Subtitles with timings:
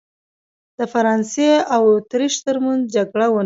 [0.77, 3.39] د فرانسې او اتریش ترمنځ جګړه ونښته.